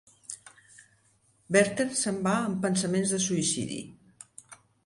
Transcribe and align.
Werther 1.55 1.87
se'n 2.01 2.19
va 2.29 2.35
amb 2.47 2.59
pensaments 2.67 3.15
de 3.17 3.23
suïcidi. 3.29 3.79